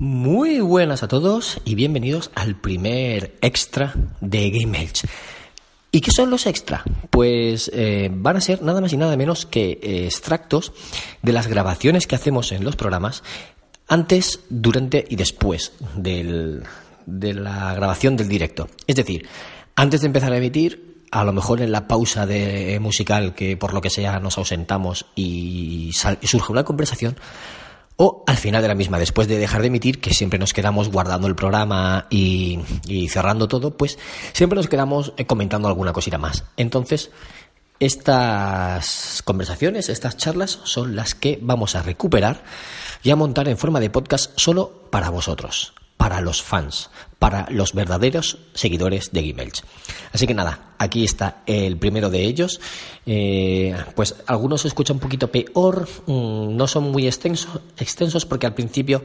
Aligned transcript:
Muy 0.00 0.60
buenas 0.60 1.02
a 1.02 1.08
todos 1.08 1.60
y 1.66 1.74
bienvenidos 1.74 2.30
al 2.34 2.58
primer 2.58 3.36
extra 3.42 3.92
de 4.22 4.48
Game 4.48 4.80
Edge. 4.80 5.06
¿Y 5.92 6.00
qué 6.00 6.10
son 6.10 6.30
los 6.30 6.46
extra? 6.46 6.82
Pues 7.10 7.70
eh, 7.74 8.08
van 8.10 8.38
a 8.38 8.40
ser 8.40 8.62
nada 8.62 8.80
más 8.80 8.94
y 8.94 8.96
nada 8.96 9.14
menos 9.18 9.44
que 9.44 9.78
eh, 9.82 10.06
extractos 10.06 10.72
de 11.20 11.34
las 11.34 11.48
grabaciones 11.48 12.06
que 12.06 12.16
hacemos 12.16 12.50
en 12.52 12.64
los 12.64 12.76
programas 12.76 13.22
antes, 13.88 14.40
durante 14.48 15.04
y 15.06 15.16
después 15.16 15.74
del, 15.94 16.62
de 17.04 17.34
la 17.34 17.74
grabación 17.74 18.16
del 18.16 18.30
directo. 18.30 18.70
Es 18.86 18.96
decir, 18.96 19.28
antes 19.76 20.00
de 20.00 20.06
empezar 20.06 20.32
a 20.32 20.38
emitir, 20.38 21.04
a 21.10 21.24
lo 21.24 21.34
mejor 21.34 21.60
en 21.60 21.72
la 21.72 21.86
pausa 21.86 22.24
de 22.24 22.78
musical 22.80 23.34
que 23.34 23.58
por 23.58 23.74
lo 23.74 23.82
que 23.82 23.90
sea 23.90 24.18
nos 24.18 24.38
ausentamos 24.38 25.04
y 25.14 25.90
surge 25.92 26.52
una 26.52 26.64
conversación, 26.64 27.16
o 28.02 28.24
al 28.26 28.38
final 28.38 28.62
de 28.62 28.68
la 28.68 28.74
misma, 28.74 28.98
después 28.98 29.28
de 29.28 29.36
dejar 29.36 29.60
de 29.60 29.66
emitir, 29.66 30.00
que 30.00 30.14
siempre 30.14 30.38
nos 30.38 30.54
quedamos 30.54 30.88
guardando 30.88 31.28
el 31.28 31.34
programa 31.34 32.06
y, 32.08 32.58
y 32.86 33.10
cerrando 33.10 33.46
todo, 33.46 33.76
pues 33.76 33.98
siempre 34.32 34.56
nos 34.56 34.68
quedamos 34.68 35.12
eh, 35.18 35.26
comentando 35.26 35.68
alguna 35.68 35.92
cosita 35.92 36.16
más. 36.16 36.44
Entonces, 36.56 37.10
estas 37.78 39.20
conversaciones, 39.26 39.90
estas 39.90 40.16
charlas 40.16 40.60
son 40.64 40.96
las 40.96 41.14
que 41.14 41.38
vamos 41.42 41.76
a 41.76 41.82
recuperar 41.82 42.42
y 43.02 43.10
a 43.10 43.16
montar 43.16 43.48
en 43.48 43.58
forma 43.58 43.80
de 43.80 43.90
podcast 43.90 44.32
solo 44.34 44.88
para 44.90 45.10
vosotros, 45.10 45.74
para 45.98 46.22
los 46.22 46.42
fans, 46.42 46.88
para 47.18 47.50
los 47.50 47.74
verdaderos 47.74 48.38
seguidores 48.54 49.12
de 49.12 49.28
Game 49.28 49.42
Elch. 49.42 49.62
Así 50.14 50.26
que 50.26 50.32
nada, 50.32 50.69
aquí 50.80 51.04
está 51.04 51.42
el 51.46 51.76
primero 51.76 52.08
de 52.10 52.22
ellos. 52.24 52.58
Eh, 53.06 53.74
pues 53.94 54.16
algunos 54.26 54.62
se 54.62 54.68
escuchan 54.68 54.96
un 54.96 55.00
poquito 55.00 55.30
peor, 55.30 55.86
mm, 56.06 56.56
no 56.56 56.66
son 56.66 56.90
muy 56.90 57.06
extenso- 57.06 57.60
extensos 57.78 58.24
porque 58.26 58.46
al 58.46 58.54
principio 58.54 59.02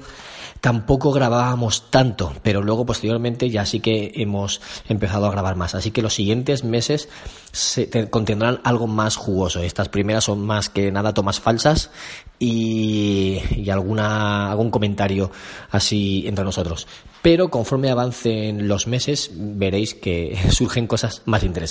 tampoco 0.62 1.12
grabábamos 1.12 1.92
tanto, 1.92 2.34
pero 2.42 2.62
luego 2.62 2.86
posteriormente 2.86 3.50
ya 3.50 3.66
sí 3.66 3.82
que 3.82 4.14
hemos 4.16 4.62
empezado 4.88 5.26
a 5.28 5.32
grabar 5.32 5.56
más. 5.56 5.76
Así 5.76 5.92
que 5.92 6.02
los 6.02 6.14
siguientes 6.14 6.64
meses 6.64 7.10
se 7.52 7.86
te- 7.88 8.10
contendrán 8.10 8.62
algo 8.64 8.88
más 8.88 9.16
jugoso. 9.16 9.62
Estas 9.62 9.90
primeras 9.90 10.24
son 10.24 10.42
más 10.46 10.70
que 10.70 10.92
nada 10.92 11.14
tomas 11.14 11.40
falsas 11.40 11.92
y, 12.40 13.40
y 13.56 13.70
alguna, 13.70 14.50
algún 14.52 14.72
comentario 14.72 15.30
así 15.72 16.24
entre 16.28 16.46
nosotros. 16.46 16.88
Pero 17.22 17.50
conforme 17.50 17.90
avancen 17.90 18.68
los 18.68 18.88
meses 18.88 19.32
veréis 19.34 19.94
que 19.94 20.38
surgen 20.52 20.88
cosas 20.88 21.22
más 21.26 21.44
interesantes. 21.44 21.65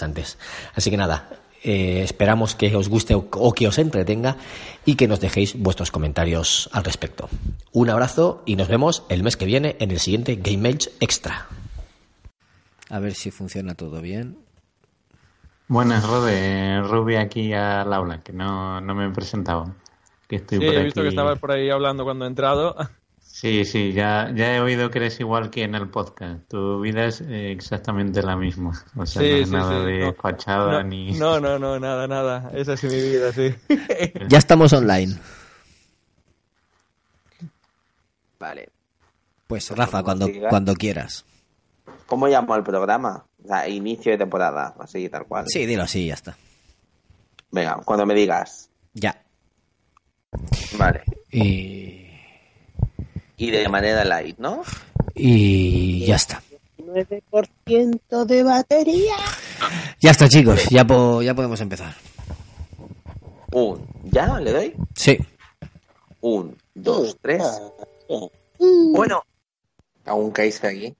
Así 0.74 0.90
que 0.90 0.96
nada, 0.96 1.28
eh, 1.62 2.02
esperamos 2.02 2.54
que 2.54 2.74
os 2.76 2.88
guste 2.88 3.14
o, 3.14 3.26
o 3.32 3.52
que 3.52 3.66
os 3.68 3.78
entretenga 3.78 4.36
y 4.84 4.96
que 4.96 5.08
nos 5.08 5.20
dejéis 5.20 5.58
vuestros 5.58 5.90
comentarios 5.90 6.68
al 6.72 6.84
respecto. 6.84 7.28
Un 7.72 7.90
abrazo 7.90 8.42
y 8.46 8.56
nos 8.56 8.68
vemos 8.68 9.04
el 9.08 9.22
mes 9.22 9.36
que 9.36 9.46
viene 9.46 9.76
en 9.80 9.90
el 9.90 9.98
siguiente 10.00 10.36
Game 10.36 10.68
Edge 10.68 10.90
Extra. 11.00 11.46
A 12.90 12.98
ver 12.98 13.14
si 13.14 13.30
funciona 13.30 13.74
todo 13.74 14.00
bien. 14.00 14.36
Buenas, 15.68 16.06
Rode. 16.06 16.82
Ruby 16.82 17.16
aquí 17.16 17.52
al 17.54 17.92
aula, 17.92 18.22
que 18.22 18.32
no, 18.34 18.80
no 18.82 18.94
me 18.94 19.06
he 19.06 19.10
presentado. 19.10 19.74
Que 20.28 20.36
estoy 20.36 20.58
Sí, 20.58 20.66
por 20.66 20.74
he 20.74 20.84
visto 20.84 21.00
aquí. 21.00 21.06
que 21.06 21.08
estabas 21.08 21.38
por 21.38 21.52
ahí 21.52 21.70
hablando 21.70 22.04
cuando 22.04 22.26
he 22.26 22.28
entrado. 22.28 22.76
Sí, 23.26 23.64
sí, 23.64 23.92
ya, 23.92 24.30
ya 24.34 24.54
he 24.54 24.60
oído 24.60 24.90
que 24.90 24.98
eres 24.98 25.18
igual 25.18 25.50
que 25.50 25.64
en 25.64 25.74
el 25.74 25.88
podcast. 25.88 26.46
Tu 26.48 26.80
vida 26.80 27.06
es 27.06 27.20
eh, 27.20 27.50
exactamente 27.50 28.22
la 28.22 28.36
misma. 28.36 28.70
O 28.96 29.04
sea, 29.04 29.22
Sí, 29.22 29.28
no 29.28 29.36
es 29.36 29.48
sí, 29.48 29.54
nada 29.54 29.80
sí, 29.80 29.86
de 29.90 29.98
no. 30.06 30.14
fachada 30.14 30.72
no, 30.72 30.82
ni. 30.84 31.12
no, 31.12 31.40
no, 31.40 31.58
no, 31.58 31.78
nada, 31.80 32.06
nada. 32.06 32.50
Esa 32.54 32.74
es 32.74 32.84
mi 32.84 32.94
vida, 32.94 33.32
sí. 33.32 33.54
Ya 34.28 34.38
estamos 34.38 34.72
online. 34.72 35.16
Vale. 38.38 38.68
Pues 39.46 39.70
Rafa, 39.70 40.02
cuando, 40.02 40.28
cuando 40.48 40.74
quieras. 40.74 41.24
¿Cómo 42.06 42.26
llamo 42.28 42.54
el 42.56 42.62
programa? 42.62 43.26
O 43.44 43.48
sea, 43.48 43.68
inicio 43.68 44.12
de 44.12 44.18
temporada, 44.18 44.74
así 44.78 45.08
tal 45.08 45.26
cual. 45.26 45.44
Sí, 45.48 45.66
dilo 45.66 45.82
así, 45.82 46.06
ya 46.06 46.14
está. 46.14 46.36
Venga, 47.50 47.80
cuando 47.84 48.06
me 48.06 48.14
digas. 48.14 48.70
Ya. 48.94 49.22
Vale. 50.78 51.02
Y, 51.30 52.03
Y 53.44 53.50
de 53.50 53.68
manera 53.68 54.04
light, 54.04 54.38
¿no? 54.38 54.62
y 55.14 56.04
ya 56.06 56.16
está. 56.16 56.42
9% 56.78 58.24
de 58.24 58.42
batería. 58.42 59.14
Ya 60.00 60.10
está, 60.10 60.28
chicos. 60.28 60.64
Ya, 60.70 60.84
po- 60.86 61.22
ya 61.22 61.34
podemos 61.34 61.60
empezar. 61.60 61.94
Un. 63.52 63.86
¿Ya? 64.04 64.38
¿Le 64.40 64.52
doy? 64.52 64.74
Sí. 64.94 65.18
Un, 66.20 66.56
dos, 66.74 67.16
tres. 67.20 67.42
Bueno. 68.92 69.22
A 70.06 70.14
un 70.14 70.30
Kaiser 70.32 70.70
aquí. 70.70 70.94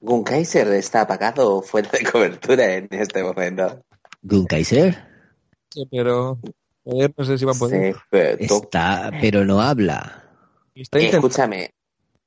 Gun 0.00 0.24
Kaiser 0.24 0.66
está 0.68 1.02
apagado 1.02 1.56
o 1.56 1.62
fuera 1.62 1.90
de 1.90 2.04
cobertura 2.10 2.74
en 2.74 2.88
este 2.90 3.22
momento. 3.22 3.82
Gunkaiser 4.22 4.96
Sí, 5.70 5.86
pero 5.90 6.38
ayer 6.86 7.12
no 7.16 7.24
sé 7.24 7.38
si 7.38 7.44
va 7.44 7.52
a 7.52 7.54
poder. 7.56 7.94
Sí, 7.94 8.00
pero 8.10 8.36
está, 8.40 9.10
pero 9.20 9.44
no 9.44 9.60
habla. 9.60 10.21
Eh, 10.74 10.84
escúchame. 10.92 11.70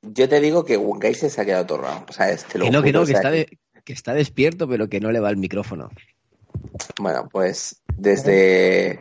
Yo 0.01 0.29
te 0.29 0.39
digo 0.39 0.63
que 0.65 0.75
Gun 0.77 0.99
Kaiser 0.99 1.29
se 1.31 1.41
ha 1.41 1.45
quedado 1.45 1.63
atorrado. 1.63 2.05
¿Sabes? 2.11 2.43
Te 2.45 2.59
lo 2.59 2.65
Que 2.65 2.71
no, 2.71 2.83
que 2.83 2.91
no, 2.93 3.01
o 3.01 3.05
que 3.05 3.11
sea, 3.11 3.17
está, 3.17 3.31
de- 3.31 3.59
que 3.83 3.93
está 3.93 4.13
despierto, 4.13 4.67
pero 4.67 4.87
que 4.89 4.99
no 4.99 5.11
le 5.11 5.19
va 5.19 5.29
el 5.29 5.37
micrófono. 5.37 5.89
Bueno, 6.99 7.27
pues 7.31 7.81
desde... 7.97 8.99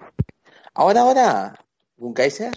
Ahora, 0.75 1.03
ahora, 1.03 1.55
Gunkaiser. 1.97 2.53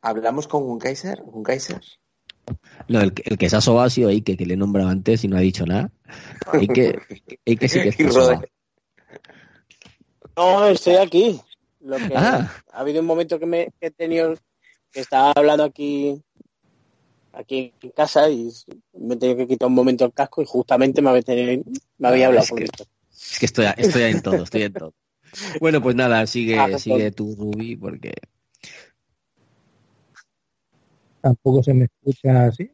¿Hablamos 0.00 0.48
con 0.48 0.64
Gunkaiser? 0.64 1.20
Gunkaiser. 1.22 1.80
No, 2.88 3.00
el, 3.00 3.12
que- 3.14 3.22
el 3.26 3.38
que 3.38 3.48
se 3.48 3.56
ha 3.56 3.60
sobado 3.60 3.86
ha 3.86 3.90
sido 3.90 4.08
Ike, 4.10 4.36
que 4.36 4.46
le 4.46 4.54
he 4.54 4.56
nombrado 4.56 4.88
antes 4.88 5.22
y 5.24 5.28
no 5.28 5.36
ha 5.36 5.40
dicho 5.40 5.64
nada. 5.66 5.90
Ike, 6.54 6.98
Ike 7.46 7.68
sí 7.68 7.82
que 7.82 7.88
está 7.90 8.10
sobado. 8.10 8.42
No, 10.36 10.66
estoy 10.66 10.96
aquí. 10.96 11.40
Lo 11.84 11.96
que 11.98 12.14
Ah. 12.16 12.52
ha 12.72 12.80
habido 12.80 13.00
un 13.00 13.06
momento 13.06 13.38
que 13.38 13.46
me 13.46 13.72
que 13.80 13.86
he 13.88 13.90
tenido 13.90 14.34
que 14.90 15.00
estaba 15.00 15.32
hablando 15.34 15.64
aquí 15.64 16.22
aquí 17.32 17.72
en 17.82 17.90
casa 17.90 18.28
y 18.28 18.50
me 18.92 19.14
he 19.14 19.16
tenido 19.16 19.38
que 19.38 19.46
quitar 19.48 19.66
un 19.68 19.74
momento 19.74 20.04
el 20.04 20.12
casco 20.12 20.42
y 20.42 20.46
justamente 20.46 21.00
me 21.02 21.10
había, 21.10 21.22
tenido- 21.22 21.64
me 21.98 22.08
había 22.08 22.26
Ah, 22.26 22.28
hablado 22.28 22.44
es 22.44 22.50
con 22.50 22.58
que- 22.58 22.64
esto. 22.64 22.84
Es 23.10 23.38
que 23.38 23.46
estoy, 23.46 23.66
estoy 23.78 24.02
en 24.02 24.20
todo, 24.22 24.42
estoy 24.42 24.62
en 24.62 24.72
todo. 24.74 24.94
Bueno, 25.60 25.82
pues 25.82 25.96
nada, 25.96 26.26
sigue, 26.26 26.58
Ah, 26.58 26.78
sigue 26.78 27.10
tu 27.10 27.34
Ruby, 27.36 27.76
porque 27.76 28.12
Tampoco 31.20 31.62
se 31.62 31.72
me 31.72 31.84
escucha 31.84 32.46
así. 32.46 32.70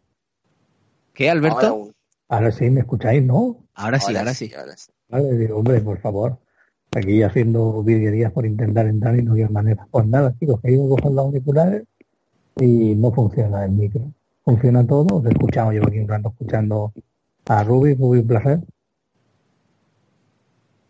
¿Qué, 1.13 1.29
Alberto? 1.31 1.93
Ahora 2.29 2.51
sí 2.51 2.71
me 2.71 2.81
escucháis, 2.81 3.23
¿no? 3.23 3.65
Ahora 3.75 4.01
sí, 4.01 4.17
ahora 4.17 4.35
sí. 4.35 4.51
ahora 4.55 4.77
sí. 4.77 4.91
Vale, 5.09 5.33
digo, 5.37 5.57
hombre, 5.59 5.81
por 5.81 5.99
favor. 6.01 6.39
Aquí 6.97 7.23
haciendo 7.23 7.83
virguerías 7.83 8.33
por 8.33 8.47
intentar 8.47 8.87
entrar 8.87 9.19
y 9.19 9.23
no 9.23 9.35
hay 9.35 9.49
manera. 9.49 9.87
Pues 9.91 10.07
nada, 10.07 10.35
chicos, 10.39 10.61
que 10.63 10.75
a 10.75 10.89
coger 10.89 11.13
los 11.13 11.25
auriculares 11.27 11.85
y 12.61 12.95
no 12.97 13.13
funciona 13.13 13.65
el 13.65 13.73
micro. 13.73 14.13
Funciona 14.45 14.87
todo, 14.87 15.17
os 15.19 15.27
he 15.27 15.31
escuchado, 15.31 15.73
llevo 15.73 15.89
aquí 15.89 15.99
un 16.01 16.09
rato 16.09 16.29
escuchando 16.31 16.93
a 17.47 17.65
Ruby, 17.65 17.95
Ruby 17.95 18.21
un 18.21 18.27
placer. 18.29 18.61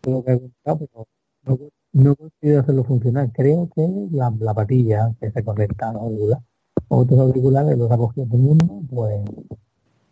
Lo 0.05 0.23
que 0.23 0.33
he 0.33 0.39
pero 0.63 1.07
no, 1.45 1.59
no 1.93 2.11
he 2.11 2.15
conseguido 2.17 2.59
hacerlo 2.61 2.83
funcionar. 2.83 3.31
Creo 3.33 3.69
que 3.75 3.87
la, 4.11 4.33
la 4.39 4.53
patilla 4.53 5.15
que 5.19 5.31
se 5.31 5.43
conecta 5.43 5.89
a 5.89 5.93
los 5.93 6.01
auriculares, 6.03 6.43
otros 6.89 7.19
auriculares 7.19 7.77
los 7.77 7.91
ha 7.91 7.97
cogido 7.97 8.27
todo 8.27 8.37
el 8.37 8.43
mundo, 8.43 8.81
pues 8.89 9.21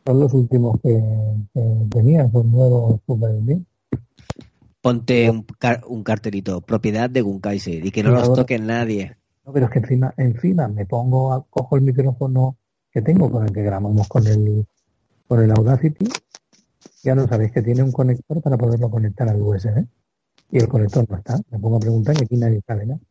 son 0.06 0.20
los 0.20 0.34
últimos 0.34 0.80
que, 0.82 1.04
que 1.54 1.88
tenía, 1.92 2.30
son 2.32 2.52
nuevos 2.52 3.02
super 3.06 3.34
bien. 3.42 3.67
Ponte 4.88 5.30
un, 5.30 5.44
car- 5.44 5.84
un 5.86 6.02
cartelito, 6.02 6.62
propiedad 6.62 7.10
de 7.10 7.20
Gunkaiser, 7.22 7.86
y 7.86 7.92
que 7.92 8.04
no 8.04 8.12
los 8.12 8.34
toque 8.34 8.58
nadie. 8.58 9.18
No, 9.46 9.52
pero 9.52 9.66
es 9.66 9.72
que 9.74 9.80
encima, 9.80 10.14
encima 10.16 10.70
me 10.70 10.86
pongo, 10.86 11.34
a- 11.34 11.44
cojo 11.44 11.76
el 11.76 11.82
micrófono 11.82 12.56
que 12.90 13.02
tengo 13.02 13.30
con 13.30 13.46
el 13.46 13.52
que 13.52 13.64
grabamos 13.64 14.08
con 14.08 14.26
el, 14.26 14.66
con 15.28 15.42
el 15.44 15.52
Audacity. 15.52 16.08
Ya 17.04 17.16
lo 17.16 17.28
sabéis 17.28 17.52
que 17.52 17.62
tiene 17.62 17.84
un 17.84 17.92
conector 17.92 18.42
para 18.42 18.58
poderlo 18.58 18.90
conectar 18.90 19.28
al 19.28 19.42
USB. 19.42 19.86
Y 20.52 20.60
el 20.60 20.70
conector 20.70 21.06
no 21.10 21.18
está. 21.18 21.38
Me 21.52 21.60
pongo 21.60 21.76
a 21.76 21.80
preguntar 21.82 22.16
y 22.18 22.24
aquí 22.24 22.38
nadie 22.38 22.62
sabe 22.66 22.86
nada. 22.86 23.02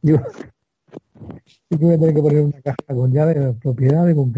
Yo, 0.00 0.16
yo 1.70 1.78
voy 1.78 1.92
a 1.94 1.98
tener 1.98 2.14
que 2.14 2.22
poner 2.22 2.40
una 2.40 2.60
caja 2.62 2.76
con 2.86 3.12
llave 3.12 3.34
de 3.34 3.52
propiedad 3.52 4.06
de 4.06 4.14
con 4.14 4.32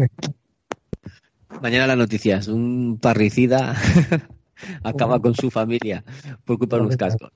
Mañana 1.61 1.87
las 1.87 1.97
noticias, 1.97 2.49
un 2.49 2.99
parricida 3.01 3.75
acaba 4.83 5.21
con 5.21 5.35
su 5.35 5.49
familia 5.49 6.03
por 6.45 6.57
culpa 6.57 6.77
de 6.77 6.83
unos 6.83 6.97
cascos. 6.97 7.31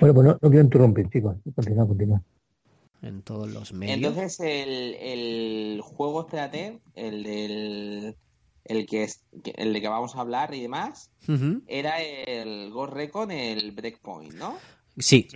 Bueno, 0.00 0.14
pues 0.14 0.26
no, 0.26 0.38
no 0.40 0.50
quiero 0.50 0.60
interrumpir, 0.60 1.08
chicos. 1.08 1.36
Continúa, 1.54 1.86
continúa. 1.86 2.22
En 3.02 3.22
todos 3.22 3.50
los 3.52 3.72
medios. 3.72 3.96
Entonces 3.96 4.40
el, 4.40 4.94
el 4.94 5.80
juego, 5.82 6.22
espérate, 6.22 6.80
el 6.94 7.22
del 7.22 8.16
el 8.64 8.86
que 8.86 9.04
es 9.04 9.22
el 9.56 9.72
de 9.74 9.80
que 9.80 9.88
vamos 9.88 10.16
a 10.16 10.20
hablar 10.20 10.54
y 10.54 10.62
demás, 10.62 11.10
era 11.66 12.00
el 12.00 12.70
Ghost 12.70 12.94
Recon, 12.94 13.30
el 13.30 13.72
Breakpoint, 13.72 14.34
¿no? 14.34 14.56
Sí, 14.98 15.28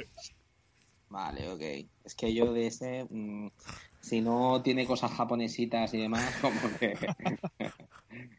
Vale, 1.11 1.49
ok. 1.51 1.89
Es 2.05 2.15
que 2.15 2.35
yo 2.35 2.53
de 2.53 2.67
ese, 2.67 3.07
mm, 3.09 3.49
si 4.01 4.21
no 4.21 4.63
tiene 4.63 4.87
cosas 4.87 5.11
japonesitas 5.13 5.93
y 5.95 5.99
demás, 5.99 6.35
como 6.41 6.61
que, 6.79 6.95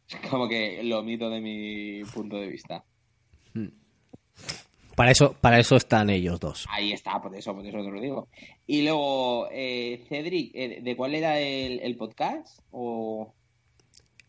como 0.30 0.48
que 0.48 0.84
lo 0.84 1.00
omito 1.00 1.30
de 1.30 1.42
mi 1.42 2.04
punto 2.06 2.38
de 2.38 2.48
vista. 2.48 2.84
Para 4.96 5.12
eso, 5.12 5.34
para 5.40 5.60
eso 5.60 5.78
están 5.78 6.10
ellos 6.10 6.42
dos. 6.42 6.66
Ahí 6.70 6.92
está, 6.92 7.22
por 7.22 7.34
eso, 7.34 7.56
por 7.56 7.66
eso 7.66 7.78
te 7.78 7.90
lo 7.90 8.02
digo. 8.02 8.28
Y 8.68 8.82
luego, 8.82 9.48
eh, 9.50 10.04
Cedric, 10.10 10.52
eh, 10.54 10.82
¿de 10.82 10.96
cuál 10.98 11.16
era 11.16 11.40
el, 11.40 11.80
el 11.80 11.96
podcast? 11.96 12.60
O 12.72 13.34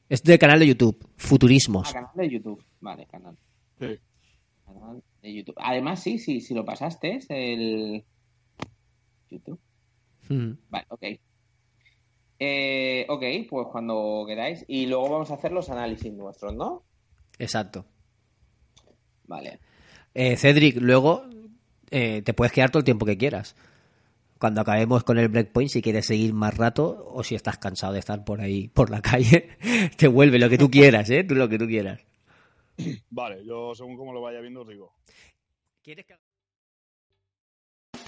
Es 0.09 0.23
del 0.23 0.39
canal 0.39 0.61
de 0.61 0.69
YouTube, 0.69 1.09
Futurismos. 1.17 1.89
ah, 1.91 1.93
canal 1.95 2.11
de 2.15 2.31
YouTube. 2.31 2.65
Vale, 2.81 3.07
canal. 3.07 3.37
Sí. 3.81 3.99
Canal 4.65 5.03
de 5.23 5.35
YouTube. 5.35 5.57
Además, 5.59 6.03
sí, 6.05 6.21
sí, 6.21 6.41
si 6.41 6.55
lo 6.55 6.65
pasaste, 6.65 7.17
es 7.17 7.27
el 7.31 8.05
YouTube. 9.29 9.59
Mm. 10.29 10.53
Vale, 10.69 10.87
ok. 10.89 11.03
Eh, 12.43 13.05
ok, 13.09 13.23
pues 13.49 13.69
cuando 13.71 14.25
queráis. 14.27 14.65
Y 14.67 14.87
luego 14.87 15.11
vamos 15.11 15.31
a 15.31 15.35
hacer 15.35 15.53
los 15.53 15.69
análisis 15.69 16.11
nuestros, 16.13 16.55
¿no? 16.55 16.83
Exacto. 17.39 17.85
Vale. 19.27 19.61
Eh, 20.15 20.37
Cedric, 20.37 20.79
luego 20.81 21.25
eh, 21.91 22.23
te 22.23 22.33
puedes 22.35 22.53
quedar 22.53 22.71
todo 22.71 22.81
el 22.81 22.85
tiempo 22.85 23.05
que 23.05 23.19
quieras. 23.19 23.55
Cuando 24.39 24.63
acabemos 24.63 25.05
con 25.05 25.19
el 25.19 25.29
breakpoint, 25.29 25.71
si 25.71 25.83
quieres 25.83 26.07
seguir 26.07 26.33
más 26.33 26.57
rato 26.57 27.11
o 27.13 27.23
si 27.23 27.35
estás 27.35 27.59
cansado 27.59 27.93
de 27.93 27.99
estar 27.99 28.25
por 28.25 28.41
ahí, 28.41 28.69
por 28.69 28.89
la 28.89 29.03
calle, 29.03 29.51
te 29.99 30.09
vuelve 30.09 30.39
lo 30.39 30.49
que 30.49 30.57
tú 30.57 30.71
quieras, 30.71 31.11
¿eh? 31.11 31.25
Tú 31.25 31.35
lo 31.35 31.49
que 31.49 31.59
tú 31.59 31.67
quieras. 31.67 32.01
Vale, 33.11 33.45
yo 33.45 33.75
según 33.75 33.99
como 33.99 34.15
lo 34.15 34.23
vaya 34.23 34.41
viendo 34.41 34.63
os 34.63 34.69
digo. 34.69 34.95
¿Quieres 35.83 36.07
que... 36.07 36.15